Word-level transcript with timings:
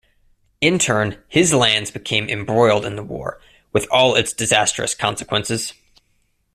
In 0.61 0.79
turn, 0.79 1.21
his 1.27 1.53
lands 1.53 1.91
became 1.91 2.27
embroiled 2.27 2.85
in 2.87 2.95
the 2.95 3.03
war, 3.03 3.39
with 3.71 3.85
all 3.91 4.15
its 4.15 4.33
disastrous 4.33 4.95
consequences. 4.95 5.73